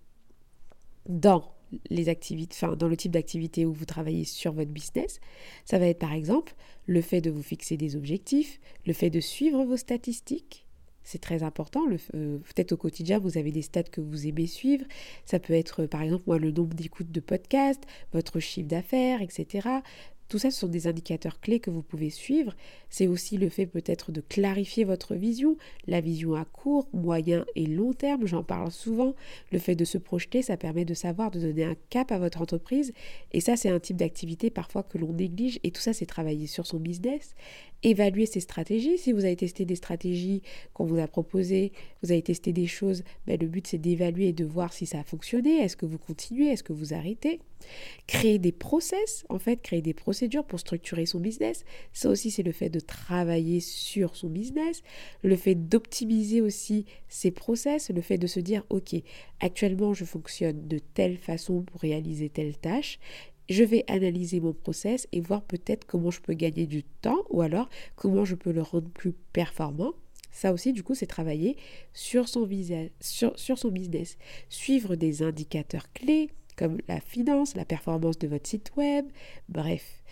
dans 1.09 1.53
les 1.89 2.09
activités, 2.09 2.57
enfin, 2.57 2.77
dans 2.77 2.89
le 2.89 2.97
type 2.97 3.13
d'activité 3.13 3.65
où 3.65 3.73
vous 3.73 3.85
travaillez 3.85 4.25
sur 4.25 4.53
votre 4.53 4.71
business. 4.71 5.21
Ça 5.65 5.79
va 5.79 5.87
être 5.87 5.99
par 5.99 6.13
exemple 6.13 6.55
le 6.87 7.01
fait 7.01 7.21
de 7.21 7.31
vous 7.31 7.43
fixer 7.43 7.77
des 7.77 7.97
objectifs, 7.97 8.61
le 8.87 8.93
fait 8.93 9.11
de 9.11 9.21
suivre 9.21 9.65
vos 9.65 9.77
statistiques. 9.77 10.67
C'est 11.11 11.21
très 11.21 11.43
important. 11.43 11.87
Euh, 12.15 12.39
peut-être 12.39 12.71
au 12.71 12.77
quotidien, 12.77 13.19
vous 13.19 13.37
avez 13.37 13.51
des 13.51 13.63
stats 13.63 13.83
que 13.83 14.01
vous 14.01 14.29
aimez 14.29 14.47
suivre. 14.47 14.85
Ça 15.25 15.41
peut 15.41 15.55
être, 15.55 15.87
par 15.87 16.03
exemple, 16.03 16.23
moi, 16.29 16.39
le 16.39 16.53
nombre 16.53 16.75
d'écoutes 16.75 17.11
de 17.11 17.19
podcasts, 17.19 17.83
votre 18.13 18.39
chiffre 18.39 18.69
d'affaires, 18.69 19.21
etc. 19.21 19.81
Tout 20.29 20.39
ça, 20.39 20.53
ce 20.53 20.61
sont 20.61 20.69
des 20.69 20.87
indicateurs 20.87 21.41
clés 21.41 21.59
que 21.59 21.71
vous 21.71 21.83
pouvez 21.83 22.11
suivre. 22.11 22.55
C'est 22.91 23.09
aussi 23.09 23.39
le 23.39 23.49
fait 23.49 23.67
peut-être 23.67 24.13
de 24.13 24.21
clarifier 24.21 24.85
votre 24.85 25.17
vision, 25.17 25.57
la 25.89 26.01
vision 26.01 26.37
à 26.37 26.45
court, 26.45 26.87
moyen 26.93 27.45
et 27.57 27.67
long 27.67 27.93
terme, 27.93 28.29
j'en 28.29 28.45
parle 28.45 28.71
souvent. 28.71 29.17
Le 29.51 29.59
fait 29.59 29.75
de 29.75 29.85
se 29.85 29.99
projeter, 29.99 30.43
ça 30.43 30.57
permet 30.57 30.85
de 30.85 30.95
savoir, 30.95 31.33
de 31.33 31.41
donner 31.41 31.65
un 31.65 31.75
cap 31.89 32.13
à 32.13 32.21
votre 32.21 32.41
entreprise. 32.41 32.93
Et 33.33 33.41
ça, 33.41 33.57
c'est 33.57 33.71
un 33.71 33.81
type 33.81 33.97
d'activité 33.97 34.51
parfois 34.51 34.85
que 34.85 34.99
l'on 34.99 35.13
néglige. 35.13 35.59
Et 35.65 35.73
tout 35.73 35.81
ça, 35.81 35.93
c'est 35.93 36.07
travailler 36.07 36.47
sur 36.47 36.65
son 36.65 36.79
business. 36.79 37.35
Évaluer 37.83 38.27
ces 38.27 38.41
stratégies. 38.41 38.99
Si 38.99 39.13
vous 39.13 39.25
avez 39.25 39.37
testé 39.37 39.65
des 39.65 39.77
stratégies 39.77 40.43
qu'on 40.75 40.85
vous 40.85 40.99
a 40.99 41.07
proposées, 41.07 41.73
vous 42.03 42.13
avez 42.13 42.23
testé 42.23 42.53
des 42.53 42.67
choses, 42.67 43.03
ben, 43.27 43.39
le 43.41 43.47
but 43.47 43.67
c'est 43.67 43.79
d'évaluer 43.79 44.29
et 44.29 44.33
de 44.33 44.45
voir 44.45 44.73
si 44.73 44.87
ça 44.87 45.01
a 45.01 45.05
fonctionné. 45.05 45.59
Est-ce 45.59 45.77
que 45.77 45.87
vous 45.87 45.99
continuez? 45.99 46.49
Est-ce 46.49 46.63
que 46.63 46.73
vous 46.73 46.95
arrêtez? 46.95 47.41
Créer 48.07 48.39
des 48.39 48.53
process, 48.53 49.25
en 49.29 49.39
fait, 49.39 49.61
créer 49.61 49.83
des 49.83 49.93
procédures 49.93 50.45
pour 50.45 50.61
structurer 50.61 51.05
son 51.05 51.21
business. 51.21 51.65
Ça 51.93 52.09
aussi, 52.09 52.31
c'est 52.31 52.43
le 52.43 52.53
fait 52.53 52.71
de 52.71 52.81
travailler 52.81 53.61
sur 53.61 54.17
son 54.17 54.29
business, 54.29 54.83
le 55.23 55.37
fait 55.37 55.55
d'optimiser 55.55 56.41
aussi 56.41 56.87
ses 57.09 57.31
process, 57.31 57.91
le 57.91 58.01
fait 58.01 58.19
de 58.19 58.27
se 58.27 58.41
dire, 58.41 58.65
OK, 58.71 58.95
actuellement, 59.41 59.93
je 59.93 60.05
fonctionne 60.05 60.69
de 60.69 60.79
telle 60.79 61.19
façon 61.19 61.63
pour 61.63 61.81
réaliser 61.81 62.31
telle 62.31 62.57
tâche 62.57 62.99
je 63.51 63.65
vais 63.65 63.85
analyser 63.89 64.41
mon 64.41 64.53
process 64.53 65.09
et 65.13 65.21
voir 65.21 65.43
peut-être 65.43 65.87
comment 65.87 66.11
je 66.11 66.21
peux 66.21 66.35
gagner 66.35 66.67
du 66.67 66.85
temps 66.85 67.25
ou 67.31 67.43
alors 67.43 67.69
comment 67.97 68.25
je 68.25 68.37
peux 68.37 68.53
le 68.53 68.63
rendre 68.63 68.89
plus 68.89 69.13
performant. 69.33 69.93
Ça 70.31 70.53
aussi, 70.53 70.73
du 70.73 70.85
coup, 70.85 70.95
c'est 70.95 71.07
travailler 71.07 71.57
sur 71.93 72.29
son, 72.29 72.47
business. 72.47 74.17
Suivre 74.49 74.95
des 74.95 75.23
indicateurs 75.23 75.93
clés 75.93 76.31
comme 76.57 76.79
la 76.89 77.01
finance, 77.01 77.57
la 77.57 77.65
performance 77.65 78.19
de 78.19 78.29
votre 78.29 78.49
site 78.49 78.73
web, 78.77 79.07
bref. 79.49 80.03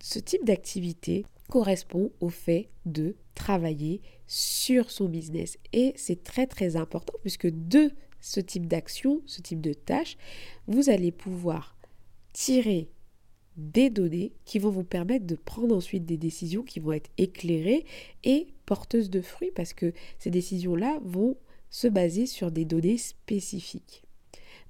Ce 0.00 0.18
type 0.18 0.44
d'activité 0.44 1.24
correspond 1.48 2.12
au 2.20 2.28
fait 2.28 2.68
de 2.86 3.16
travailler 3.34 4.02
sur 4.26 4.90
son 4.90 5.06
business. 5.06 5.58
Et 5.72 5.94
c'est 5.96 6.22
très 6.22 6.46
très 6.46 6.76
important 6.76 7.14
puisque 7.22 7.48
de 7.48 7.90
ce 8.20 8.38
type 8.40 8.66
d'action, 8.66 9.22
ce 9.26 9.40
type 9.40 9.60
de 9.60 9.72
tâche, 9.72 10.16
vous 10.66 10.90
allez 10.90 11.10
pouvoir 11.10 11.77
tirer 12.32 12.88
des 13.56 13.90
données 13.90 14.32
qui 14.44 14.58
vont 14.60 14.70
vous 14.70 14.84
permettre 14.84 15.26
de 15.26 15.34
prendre 15.34 15.74
ensuite 15.74 16.06
des 16.06 16.16
décisions 16.16 16.62
qui 16.62 16.78
vont 16.78 16.92
être 16.92 17.10
éclairées 17.18 17.84
et 18.22 18.46
porteuses 18.66 19.10
de 19.10 19.20
fruits 19.20 19.50
parce 19.54 19.72
que 19.72 19.92
ces 20.18 20.30
décisions-là 20.30 21.00
vont 21.02 21.36
se 21.70 21.88
baser 21.88 22.26
sur 22.26 22.50
des 22.50 22.64
données 22.64 22.98
spécifiques. 22.98 24.04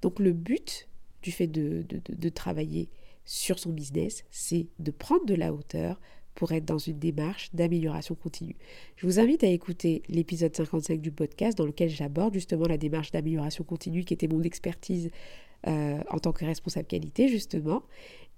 Donc 0.01 0.19
le 0.19 0.33
but 0.33 0.87
du 1.21 1.31
fait 1.31 1.47
de, 1.47 2.29
travailler 2.29 2.89
sur 3.25 3.59
son 3.59 3.71
business, 3.71 4.23
c'est 4.31 4.67
de 4.79 4.91
prendre 4.91 5.25
de 5.25 5.35
la 5.35 5.53
hauteur 5.53 5.99
pour 6.33 6.51
être 6.53 6.65
dans 6.65 6.77
une 6.77 6.97
démarche 6.97 7.49
d'amélioration 7.53 8.15
continue. 8.15 8.55
Je 8.95 9.05
vous 9.05 9.19
invite 9.19 9.43
à 9.43 9.47
écouter 9.47 10.01
l'épisode 10.07 10.55
55 10.55 11.01
du 11.01 11.11
podcast 11.11 11.57
dans 11.57 11.65
lequel 11.65 11.89
j'aborde 11.89 12.33
justement 12.33 12.65
la 12.65 12.77
démarche 12.77 13.11
d'amélioration 13.11 13.63
continue 13.63 14.05
qui 14.05 14.13
était 14.13 14.29
mon 14.29 14.41
expertise 14.41 15.11
euh, 15.67 16.01
en 16.09 16.19
tant 16.19 16.31
que 16.31 16.45
responsable 16.45 16.87
qualité, 16.87 17.27
justement. 17.27 17.83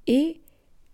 Et 0.08 0.42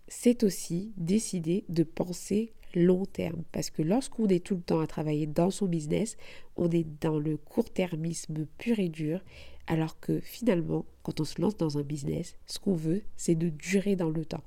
c'est 0.08 0.42
aussi 0.42 0.92
décider 0.96 1.64
de 1.68 1.82
penser 1.82 2.52
long 2.74 3.06
terme. 3.06 3.44
Parce 3.52 3.70
que 3.70 3.82
lorsqu'on 3.82 4.26
est 4.28 4.44
tout 4.44 4.56
le 4.56 4.62
temps 4.62 4.80
à 4.80 4.86
travailler 4.86 5.26
dans 5.26 5.50
son 5.50 5.66
business, 5.66 6.16
on 6.56 6.70
est 6.70 6.86
dans 7.00 7.18
le 7.18 7.36
court-termisme 7.36 8.46
pur 8.58 8.78
et 8.78 8.88
dur. 8.88 9.22
Alors 9.66 10.00
que 10.00 10.20
finalement, 10.20 10.86
quand 11.02 11.20
on 11.20 11.24
se 11.24 11.40
lance 11.40 11.56
dans 11.56 11.76
un 11.76 11.82
business, 11.82 12.36
ce 12.46 12.58
qu'on 12.58 12.74
veut, 12.74 13.02
c'est 13.16 13.34
de 13.34 13.50
durer 13.50 13.96
dans 13.96 14.08
le 14.08 14.24
temps. 14.24 14.42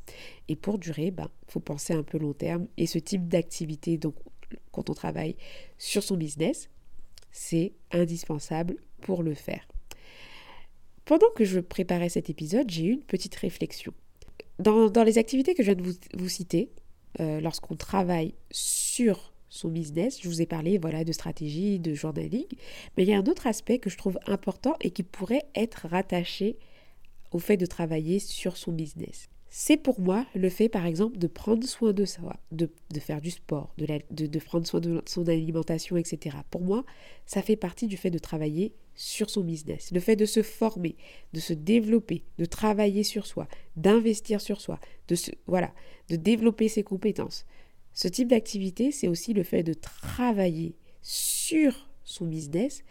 Et 0.48 0.56
pour 0.56 0.80
durer, 0.80 1.08
il 1.08 1.12
ben, 1.12 1.30
faut 1.48 1.60
penser 1.60 1.94
un 1.94 2.04
peu 2.04 2.18
long 2.18 2.34
terme. 2.34 2.68
Et 2.78 2.88
ce 2.88 2.98
type 2.98 3.28
d'activité, 3.28 3.98
donc 3.98 4.16
quand 4.72 4.90
on 4.90 4.94
travaille 4.94 5.36
sur 5.78 6.02
son 6.02 6.18
business, 6.18 6.70
c'est 7.32 7.74
indispensable 7.92 8.78
pour 9.02 9.22
le 9.24 9.36
faire. 9.36 9.68
Pendant 11.12 11.30
que 11.36 11.44
je 11.44 11.60
préparais 11.60 12.08
cet 12.08 12.30
épisode, 12.30 12.72
j'ai 12.72 12.86
eu 12.86 12.92
une 12.94 13.04
petite 13.04 13.36
réflexion. 13.36 13.92
Dans, 14.60 15.04
les 15.04 15.18
activités 15.18 15.56
que 15.56 15.62
je 15.62 15.74
viens 15.74 15.84
de 15.84 15.94
vous, 16.18 16.30
citer, 16.30 16.72
euh, 17.20 17.42
lorsqu'on 17.42 17.76
travaille 17.76 18.34
sur 18.50 19.34
son 19.50 19.68
business, 19.68 20.22
je 20.22 20.30
vous 20.30 20.42
ai 20.42 20.46
parlé 20.46 20.78
voilà, 20.78 21.04
de 21.04 21.12
stratégie, 21.12 21.80
de 21.80 21.94
journaling, 21.94 22.46
mais 22.96 23.04
il 23.04 23.10
y 23.10 23.14
a 23.14 23.18
un 23.18 23.26
autre 23.26 23.46
aspect 23.46 23.78
que 23.78 23.90
je 23.90 23.98
trouve 23.98 24.20
important 24.26 24.78
et 24.80 24.92
qui 24.92 25.04
pourrait 25.04 25.44
être 25.54 25.86
rattaché 25.90 26.56
au 27.34 27.40
fait 27.40 27.58
de 27.58 27.66
travailler 27.66 28.20
sur 28.20 28.56
son 28.56 28.72
business. 28.72 29.28
C'est 29.54 29.76
pour 29.76 30.00
moi 30.00 30.26
le 30.34 30.50
fait, 30.50 30.70
par 30.70 30.86
exemple, 30.86 31.18
de 31.18 31.28
prendre 31.28 31.68
soin 31.68 31.92
de 31.92 32.06
soi, 32.06 32.40
de, 32.54 32.70
faire 33.02 33.20
du 33.20 33.32
sport, 33.32 33.76
de, 33.78 34.40
prendre 34.40 34.66
soin 34.66 34.80
de 34.80 35.02
son 35.06 35.28
alimentation, 35.28 35.98
etc. 35.98 36.38
Pour 36.50 36.62
moi, 36.62 36.86
ça 37.26 37.42
fait 37.42 37.58
partie 37.58 37.88
du 37.88 37.98
fait 37.98 38.10
de 38.10 38.18
travailler 38.18 38.74
sur 38.96 39.30
son 39.30 39.42
business, 39.42 39.92
le 39.92 40.00
fait 40.00 40.16
de 40.16 40.26
se 40.26 40.42
former, 40.42 40.96
de 41.34 41.42
se 41.42 41.52
développer, 41.52 42.24
de 42.38 42.46
travailler 42.46 43.04
sur 43.04 43.28
soi, 43.28 43.50
d'investir 43.76 44.40
sur 44.40 44.62
soi, 44.62 44.80
de 45.10 45.16
se, 45.16 45.32
voilà, 45.48 45.74
de 46.08 46.16
développer 46.16 46.70
ses 46.70 46.84
compétences. 46.84 47.46
Ce 47.92 48.08
type 48.08 48.30
d'activité, 48.30 48.94
c'est 48.94 49.10
aussi 49.10 49.34
le 49.34 49.44
fait 49.44 49.64
de 49.64 49.74
travailler 49.74 50.76
sur 51.02 51.90
son 52.06 52.26
business 52.26 52.86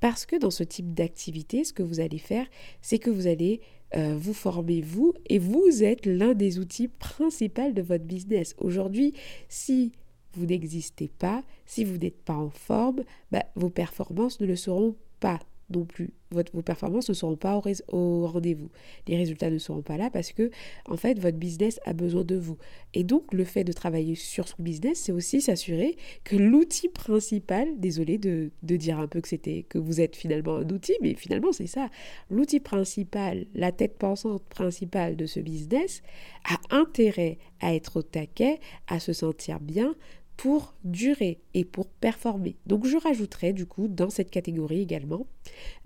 parce 0.00 0.24
que 0.24 0.36
dans 0.36 0.50
ce 0.50 0.62
type 0.62 0.94
d'activité, 0.94 1.64
ce 1.64 1.74
que 1.74 1.82
vous 1.82 2.00
allez 2.00 2.18
faire, 2.18 2.46
c'est 2.80 2.98
que 2.98 3.10
vous 3.10 3.26
allez 3.26 3.60
euh, 3.94 4.16
vous 4.16 4.34
formez 4.34 4.80
vous 4.80 5.14
et 5.28 5.38
vous 5.38 5.82
êtes 5.82 6.06
l'un 6.06 6.34
des 6.34 6.58
outils 6.58 6.88
principaux 6.88 7.70
de 7.70 7.82
votre 7.82 8.04
business. 8.04 8.54
Aujourd'hui, 8.58 9.14
si 9.48 9.92
vous 10.34 10.46
n'existez 10.46 11.08
pas, 11.08 11.42
si 11.64 11.84
vous 11.84 11.98
n'êtes 11.98 12.22
pas 12.22 12.36
en 12.36 12.50
forme, 12.50 13.02
bah, 13.30 13.44
vos 13.54 13.70
performances 13.70 14.40
ne 14.40 14.46
le 14.46 14.56
seront 14.56 14.96
pas 15.20 15.40
non 15.70 15.84
plus. 15.84 16.10
Vos 16.30 16.62
performances 16.62 17.08
ne 17.08 17.14
seront 17.14 17.36
pas 17.36 17.60
au, 17.88 18.26
rendez-vous. 18.26 18.68
Les 19.06 19.16
résultats 19.16 19.48
ne 19.48 19.58
seront 19.58 19.82
pas 19.82 19.96
là 19.96 20.10
parce 20.10 20.32
que, 20.32 20.50
en 20.86 20.96
fait, 20.96 21.18
votre 21.20 21.38
business 21.38 21.78
a 21.84 21.92
besoin 21.92 22.24
de 22.24 22.36
vous. 22.36 22.58
Et 22.94 23.04
donc, 23.04 23.32
le 23.32 23.44
fait 23.44 23.62
de 23.62 23.72
travailler 23.72 24.16
sur 24.16 24.48
son 24.48 24.60
business, 24.60 24.98
c'est 24.98 25.12
aussi 25.12 25.40
s'assurer 25.40 25.96
que 26.24 26.36
l'outil 26.36 26.88
principal, 26.88 27.68
désolé 27.78 28.18
de, 28.18 28.50
de, 28.64 28.76
dire 28.76 28.98
un 28.98 29.06
peu 29.06 29.20
que 29.20 29.28
c'était 29.28 29.64
que 29.68 29.78
vous 29.78 30.00
êtes 30.00 30.16
finalement 30.16 30.56
un 30.56 30.68
outil, 30.68 30.94
mais 31.00 31.14
finalement, 31.14 31.52
c'est 31.52 31.68
ça. 31.68 31.90
L'outil 32.28 32.58
principal, 32.58 33.46
la 33.54 33.70
tête 33.70 33.96
pensante 33.96 34.42
principale 34.44 35.16
de 35.16 35.26
ce 35.26 35.38
business 35.38 36.02
a 36.44 36.76
intérêt 36.76 37.38
à 37.60 37.74
être 37.74 37.98
au 37.98 38.02
taquet, 38.02 38.60
à 38.88 38.98
se 38.98 39.12
sentir 39.12 39.60
bien, 39.60 39.94
pour 40.36 40.74
durer 40.84 41.40
et 41.54 41.64
pour 41.64 41.88
performer. 41.88 42.56
Donc 42.66 42.86
je 42.86 42.96
rajouterai 42.96 43.52
du 43.52 43.66
coup 43.66 43.88
dans 43.88 44.10
cette 44.10 44.30
catégorie 44.30 44.80
également 44.80 45.26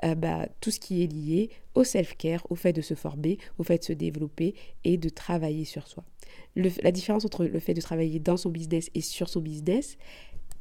euh, 0.04 0.14
bah, 0.14 0.49
tout 0.61 0.71
ce 0.71 0.80
qui 0.80 1.02
est 1.02 1.07
lié 1.07 1.50
au 1.75 1.85
self-care, 1.85 2.45
au 2.50 2.57
fait 2.57 2.73
de 2.73 2.80
se 2.80 2.95
former, 2.95 3.38
au 3.59 3.62
fait 3.62 3.78
de 3.78 3.85
se 3.85 3.92
développer 3.92 4.54
et 4.85 4.97
de 4.97 5.09
travailler 5.09 5.64
sur 5.64 5.87
soi. 5.87 6.04
la 6.57 6.90
différence 6.90 7.25
entre 7.25 7.45
le 7.45 7.61
fait 7.61 7.75
de 7.75 7.80
travailler 7.80 8.19
dans 8.19 8.37
son 8.37 8.50
business 8.50 8.90
et 8.95 9.00
sur 9.00 9.28
son 9.28 9.40
business, 9.40 9.97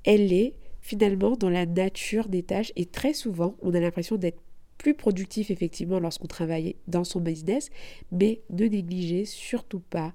elle 0.04 0.32
est 0.34 0.54
finalement 0.82 1.36
dans 1.36 1.50
la 1.50 1.66
nature 1.66 2.30
des 2.30 2.44
tâches 2.44 2.72
et 2.76 2.86
très 2.86 3.14
souvent 3.14 3.56
on 3.62 3.74
a 3.74 3.80
l'impression 3.80 4.18
d'être 4.18 4.40
plus 4.78 4.94
productif 4.94 5.52
effectivement 5.52 6.00
lorsqu'on 6.00 6.28
travaille 6.28 6.76
dans 6.88 7.04
son 7.04 7.20
business, 7.20 7.70
mais 8.12 8.42
ne 8.50 8.66
négligez 8.66 9.26
surtout 9.26 9.82
pas 9.82 10.14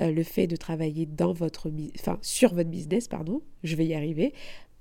euh, 0.00 0.10
le 0.10 0.22
fait 0.22 0.46
de 0.46 0.56
travailler 0.56 1.06
dans 1.06 1.32
votre, 1.32 1.70
enfin, 1.98 2.18
sur 2.22 2.54
votre 2.54 2.70
business, 2.70 3.08
pardon, 3.08 3.42
je 3.62 3.76
vais 3.76 3.86
y 3.86 3.94
arriver, 3.94 4.32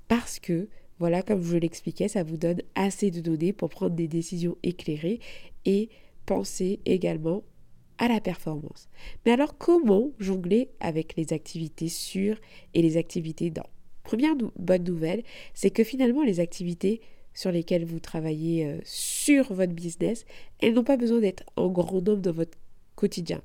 parce 0.08 0.40
que, 0.40 0.68
voilà, 1.00 1.22
comme 1.22 1.42
je 1.44 1.58
l'expliquais, 1.58 2.08
ça 2.08 2.24
vous 2.24 2.38
donne 2.38 2.62
assez 2.76 3.12
de 3.12 3.20
données 3.20 3.54
pour 3.54 3.70
prendre 3.70 3.96
des 3.96 4.08
décisions 4.08 4.58
éclairées 4.64 5.20
et 5.66 5.90
penser 6.26 6.80
également 6.86 7.44
à 7.98 8.08
la 8.08 8.20
performance. 8.20 8.90
Mais 9.26 9.32
alors, 9.32 9.58
comment 9.58 10.12
jongler 10.20 10.70
avec 10.80 11.16
les 11.16 11.34
activités 11.34 11.90
sur 11.90 12.38
et 12.74 12.82
les 12.82 12.98
activités 12.98 13.50
dans? 13.50 13.68
Première 14.04 14.36
bonne 14.58 14.84
nouvelle, 14.84 15.24
c'est 15.54 15.70
que 15.70 15.84
finalement, 15.84 16.24
les 16.24 16.40
activités 16.40 17.02
sur 17.34 17.52
lesquelles 17.52 17.86
vous 17.86 18.00
travaillez 18.00 18.66
euh, 18.66 18.78
sur 18.84 19.54
votre 19.54 19.74
business, 19.74 20.26
elles 20.60 20.74
n'ont 20.74 20.84
pas 20.84 20.98
besoin 20.98 21.20
d'être 21.20 21.44
en 21.56 21.70
grand 21.70 22.02
nombre 22.02 22.22
dans 22.22 22.34
votre 22.34 22.58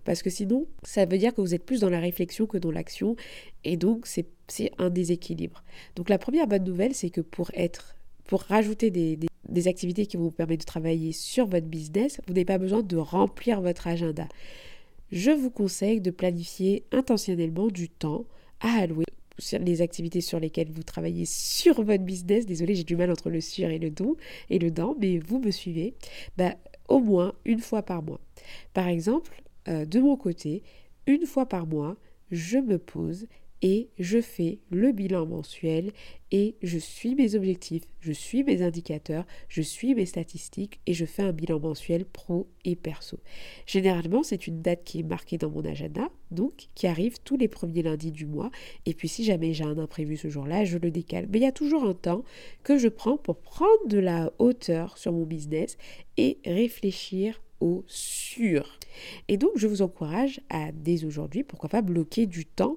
Parce 0.05 0.23
que 0.23 0.31
sinon, 0.31 0.67
ça 0.83 1.05
veut 1.05 1.19
dire 1.19 1.35
que 1.35 1.41
vous 1.41 1.55
êtes 1.55 1.65
plus 1.65 1.81
dans 1.81 1.91
la 1.91 2.01
réflexion 2.01 2.47
que 2.47 2.59
dans 2.59 2.71
l'action. 2.71 3.17
Et 3.65 3.77
donc, 3.77 4.07
c'est 4.07 4.73
un 4.79 4.91
déséquilibre. 4.91 5.63
Donc, 5.97 6.09
la 6.09 6.19
première 6.19 6.47
bonne 6.47 6.65
nouvelle, 6.65 6.95
c'est 6.95 7.11
que 7.11 7.21
pour 7.21 7.51
être 7.55 7.95
pour 8.27 8.43
rajouter 8.43 8.91
des, 8.91 9.69
activités 9.69 10.05
qui 10.05 10.19
vont 10.19 10.25
vous 10.25 10.31
permettre 10.31 10.61
de 10.61 10.67
travailler 10.67 11.13
sur 11.13 11.47
votre 11.47 11.67
business, 11.67 12.21
vous 12.27 12.35
n'avez 12.35 12.45
pas 12.45 12.59
besoin 12.59 12.83
de 12.83 12.97
remplir 12.97 13.63
votre 13.63 13.87
agenda. 13.87 14.29
Je 15.11 15.31
vous 15.31 15.51
conseille 15.51 16.03
de 16.03 16.11
planifier 16.11 16.85
intentionnellement 16.93 17.69
du 17.69 17.89
temps 17.89 18.27
à 18.61 18.83
allouer 18.83 19.07
sur 19.39 19.59
les 19.61 19.81
activités 19.81 20.21
sur 20.21 20.41
lesquelles 20.41 20.71
vous 20.71 20.83
travaillez 20.83 21.25
sur 21.25 21.83
votre 21.83 22.05
business. 22.05 22.45
Désolé, 22.45 22.75
j'ai 22.75 22.85
du 22.85 22.97
mal 22.97 23.11
entre 23.11 23.31
le 23.31 23.41
sur 23.41 23.71
et 23.71 23.79
le 23.79 23.89
don 23.89 24.17
et 24.51 24.59
le 24.59 24.71
dans, 24.71 24.95
mais 25.01 25.19
vous 25.19 25.39
me 25.39 25.51
suivez. 25.51 25.95
Bah, 26.37 26.55
au 26.89 27.01
moins 27.01 27.35
une 27.45 27.61
fois 27.61 27.83
par 27.83 28.03
mois. 28.03 28.21
Par 28.75 28.89
exemple, 28.89 29.43
euh, 29.69 29.85
de 29.85 30.01
mon 30.01 30.17
côté, 30.17 30.63
une 31.07 31.27
fois 31.27 31.47
par 31.47 31.67
mois, 31.67 31.97
je 32.31 32.59
me 32.59 32.79
pose 32.79 33.27
et 33.63 33.89
je 33.99 34.21
fais 34.21 34.61
le 34.71 34.93
bilan 34.93 35.27
mensuel 35.27 35.91
et 36.31 36.57
je 36.63 36.79
suis 36.79 37.15
mes 37.15 37.35
objectifs, 37.35 37.83
je 38.01 38.13
suis 38.13 38.45
mes 38.45 38.63
indicateurs, 38.63 39.27
je 39.49 39.63
suis 39.63 39.95
mes 39.95 40.07
statistiques 40.07 40.79
et 40.87 40.95
je 40.95 41.05
fais 41.05 41.23
un 41.23 41.33
bilan 41.33 41.59
mensuel 41.59 42.05
pro 42.05 42.47
et 42.65 42.77
perso. 42.77 43.19
Généralement, 43.67 44.23
c'est 44.23 44.47
une 44.47 44.63
date 44.63 44.85
qui 44.85 45.01
est 45.01 45.05
marquée 45.05 45.39
dans 45.39 45.51
mon 45.51 45.65
agenda, 45.65 46.09
donc 46.31 46.69
qui 46.75 46.87
arrive 46.87 47.19
tous 47.25 47.37
les 47.37 47.49
premiers 47.49 47.83
lundis 47.83 48.13
du 48.13 48.27
mois. 48.27 48.51
Et 48.87 48.95
puis 48.95 49.09
si 49.09 49.25
jamais 49.25 49.55
j'ai 49.55 49.65
un 49.65 49.79
imprévu 49.79 50.17
ce 50.17 50.29
jour-là, 50.29 50.65
je 50.65 50.79
le 50.79 50.91
décale. 50.91 51.27
Mais 51.31 51.39
il 51.39 51.43
y 51.43 51.47
a 51.47 51.53
toujours 51.53 51.85
un 51.85 51.95
temps 51.95 52.23
que 52.63 52.79
je 52.79 52.89
prends 52.89 53.17
pour 53.17 53.39
prendre 53.39 53.89
de 53.89 53.99
la 53.99 54.33
hauteur 54.39 54.99
sur 54.99 55.13
mon 55.13 55.25
business 55.25 55.79
et 56.17 56.39
réfléchir 56.45 57.41
sûr. 57.87 58.79
Et 59.29 59.37
donc, 59.37 59.51
je 59.57 59.67
vous 59.67 59.83
encourage 59.83 60.41
à, 60.49 60.73
dès 60.73 61.05
aujourd'hui, 61.05 61.45
pourquoi 61.45 61.69
pas, 61.69 61.83
bloquer 61.83 62.27
du 62.27 62.47
temps 62.47 62.77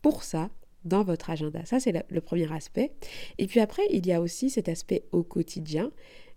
pour 0.00 0.22
ça 0.22 0.50
dans 0.84 1.04
votre 1.04 1.30
agenda. 1.30 1.64
Ça, 1.64 1.80
c'est 1.80 1.92
le 2.08 2.20
premier 2.20 2.52
aspect. 2.52 2.92
Et 3.38 3.46
puis 3.46 3.60
après, 3.60 3.82
il 3.90 4.06
y 4.06 4.12
a 4.12 4.20
aussi 4.20 4.50
cet 4.50 4.68
aspect 4.68 5.04
au 5.12 5.22
quotidien 5.22 5.90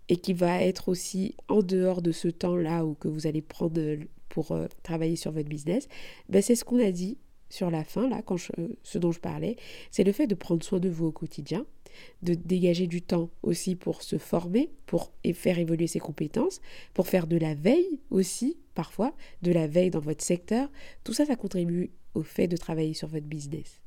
et 0.08 0.16
qui 0.16 0.32
va 0.32 0.62
être 0.62 0.88
aussi 0.88 1.34
en 1.48 1.62
dehors 1.62 2.00
de 2.00 2.12
ce 2.12 2.28
temps-là 2.28 2.84
où 2.84 2.94
que 2.94 3.08
vous 3.08 3.26
allez 3.26 3.42
prendre 3.42 3.80
pour 4.28 4.52
euh, 4.52 4.66
travailler 4.82 5.16
sur 5.16 5.32
votre 5.32 5.48
business. 5.48 5.88
Ben, 6.28 6.42
c'est 6.42 6.54
ce 6.54 6.64
qu'on 6.64 6.78
a 6.78 6.90
dit 6.90 7.18
sur 7.48 7.70
la 7.70 7.84
fin, 7.84 8.08
là, 8.08 8.22
quand 8.22 8.36
ce 8.82 8.98
dont 8.98 9.12
je 9.12 9.20
parlais, 9.20 9.56
c'est 9.90 10.04
le 10.04 10.12
fait 10.12 10.26
de 10.26 10.34
prendre 10.34 10.64
soin 10.64 10.80
de 10.80 10.88
vous 10.88 11.06
au 11.06 11.12
quotidien, 11.12 11.64
de 12.22 12.34
dégager 12.34 12.86
du 12.86 13.02
temps 13.02 13.30
aussi 13.42 13.74
pour 13.74 14.02
se 14.02 14.18
former, 14.18 14.70
pour 14.86 15.12
faire 15.34 15.58
évoluer 15.58 15.86
ses 15.86 16.00
compétences, 16.00 16.60
pour 16.94 17.08
faire 17.08 17.26
de 17.26 17.36
la 17.36 17.54
veille 17.54 18.00
aussi, 18.10 18.56
parfois, 18.74 19.14
de 19.42 19.52
la 19.52 19.66
veille 19.66 19.90
dans 19.90 20.00
votre 20.00 20.24
secteur. 20.24 20.70
Tout 21.04 21.12
ça, 21.12 21.26
ça 21.26 21.36
contribue 21.36 21.90
au 22.14 22.22
fait 22.22 22.48
de 22.48 22.56
travailler 22.56 22.94
sur 22.94 23.08
votre 23.08 23.26
business. 23.26 23.80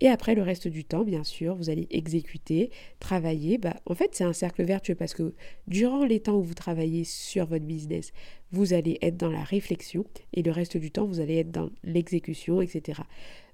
Et 0.00 0.08
après, 0.08 0.34
le 0.34 0.42
reste 0.42 0.68
du 0.68 0.84
temps, 0.84 1.04
bien 1.04 1.24
sûr, 1.24 1.54
vous 1.54 1.70
allez 1.70 1.86
exécuter, 1.90 2.70
travailler. 3.00 3.58
Bah, 3.58 3.76
en 3.86 3.94
fait, 3.94 4.10
c'est 4.12 4.24
un 4.24 4.32
cercle 4.32 4.62
vertueux 4.64 4.94
parce 4.94 5.14
que 5.14 5.34
durant 5.66 6.04
les 6.04 6.20
temps 6.20 6.36
où 6.36 6.42
vous 6.42 6.54
travaillez 6.54 7.04
sur 7.04 7.46
votre 7.46 7.64
business, 7.64 8.12
vous 8.52 8.72
allez 8.72 8.98
être 9.02 9.16
dans 9.16 9.30
la 9.30 9.42
réflexion 9.42 10.04
et 10.32 10.42
le 10.42 10.50
reste 10.50 10.76
du 10.76 10.90
temps, 10.90 11.06
vous 11.06 11.20
allez 11.20 11.38
être 11.38 11.50
dans 11.50 11.70
l'exécution, 11.82 12.60
etc. 12.60 13.02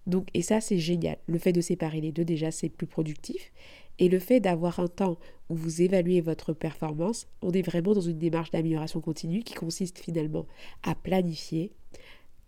Donc, 0.07 0.28
et 0.35 0.42
ça, 0.42 0.61
c'est 0.61 0.78
génial. 0.78 1.19
Le 1.26 1.38
fait 1.38 1.52
de 1.52 1.61
séparer 1.61 2.00
les 2.00 2.12
deux, 2.12 2.25
déjà, 2.25 2.50
c'est 2.50 2.69
plus 2.69 2.87
productif. 2.87 3.52
Et 4.00 4.09
le 4.09 4.19
fait 4.19 4.40
d'avoir 4.40 4.80
un 4.80 4.88
temps 4.88 5.19
où 5.50 5.54
vous 5.54 5.83
évaluez 5.83 6.21
votre 6.23 6.52
performance, 6.52 7.28
on 7.42 7.52
est 7.52 7.62
vraiment 7.62 7.92
dans 7.92 8.00
une 8.00 8.19
démarche 8.19 8.50
d'amélioration 8.50 9.00
continue 9.00 9.42
qui 9.42 9.54
consiste 9.54 9.99
finalement 9.99 10.47
à 10.83 10.95
planifier, 10.95 11.71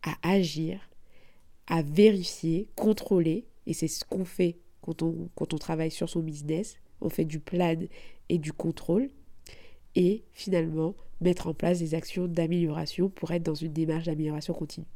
à 0.02 0.16
agir, 0.22 0.80
à 1.66 1.82
vérifier, 1.82 2.68
contrôler 2.74 3.46
et 3.66 3.74
c'est 3.74 3.88
ce 3.88 4.04
qu'on 4.04 4.24
fait 4.24 4.58
quand 4.80 5.02
on, 5.02 5.58
travaille 5.58 5.90
sur 5.90 6.08
son 6.08 6.20
business. 6.20 6.76
On 7.00 7.08
fait 7.08 7.24
du 7.24 7.38
plan 7.38 7.76
et 8.28 8.38
du 8.38 8.52
contrôle. 8.52 9.10
Et 9.94 10.24
finalement, 10.32 10.96
mettre 11.20 11.46
en 11.46 11.54
place 11.54 11.78
des 11.78 11.94
actions 11.94 12.26
d'amélioration 12.26 13.10
pour 13.10 13.30
être 13.30 13.42
dans 13.42 13.54
une 13.54 13.72
démarche 13.72 14.06
d'amélioration 14.06 14.54
continue. 14.54 14.86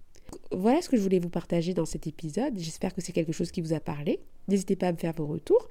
Voilà 0.52 0.80
ce 0.80 0.88
que 0.88 0.96
je 0.96 1.02
voulais 1.02 1.18
vous 1.18 1.28
partager 1.28 1.74
dans 1.74 1.84
cet 1.84 2.06
épisode. 2.06 2.56
J'espère 2.56 2.94
que 2.94 3.00
c'est 3.00 3.12
quelque 3.12 3.32
chose 3.32 3.50
qui 3.50 3.60
vous 3.60 3.72
a 3.72 3.80
parlé. 3.80 4.20
N'hésitez 4.48 4.76
pas 4.76 4.88
à 4.88 4.92
me 4.92 4.96
faire 4.96 5.12
vos 5.12 5.26
retours. 5.26 5.68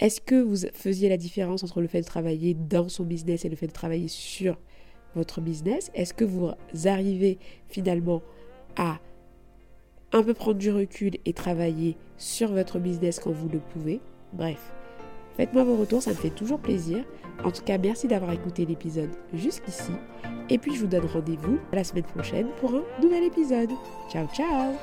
Est-ce 0.00 0.20
que 0.20 0.40
vous 0.40 0.68
faisiez 0.74 1.08
la 1.08 1.16
différence 1.16 1.64
entre 1.64 1.80
le 1.80 1.86
fait 1.86 2.02
de 2.02 2.06
travailler 2.06 2.54
dans 2.54 2.88
son 2.88 3.04
business 3.04 3.44
et 3.44 3.48
le 3.48 3.56
fait 3.56 3.66
de 3.66 3.72
travailler 3.72 4.08
sur 4.08 4.58
votre 5.14 5.40
business? 5.40 5.90
Est-ce 5.94 6.12
que 6.12 6.24
vous 6.24 6.50
arrivez 6.84 7.38
finalement 7.68 8.22
à 8.76 9.00
un 10.12 10.22
peu 10.22 10.34
prendre 10.34 10.58
du 10.58 10.70
recul 10.70 11.12
et 11.24 11.32
travailler 11.32 11.96
sur 12.16 12.52
votre 12.52 12.78
business 12.78 13.18
quand 13.18 13.32
vous 13.32 13.48
le 13.48 13.60
pouvez? 13.60 14.00
Bref, 14.34 14.72
faites-moi 15.38 15.64
vos 15.64 15.76
retours, 15.76 16.02
ça 16.02 16.10
me 16.10 16.16
fait 16.16 16.28
toujours 16.28 16.58
plaisir. 16.58 17.02
En 17.42 17.50
tout 17.50 17.62
cas, 17.62 17.78
merci 17.78 18.06
d'avoir 18.06 18.32
écouté 18.32 18.66
l'épisode 18.66 19.10
jusqu'ici. 19.32 19.92
Et 20.50 20.58
puis, 20.58 20.74
je 20.74 20.80
vous 20.80 20.86
donne 20.86 21.06
rendez-vous 21.06 21.58
la 21.72 21.84
semaine 21.84 22.04
prochaine 22.04 22.48
pour 22.60 22.74
un 22.74 22.82
nouvel 23.00 23.24
épisode. 23.24 23.70
Ciao, 24.10 24.26
ciao 24.34 24.74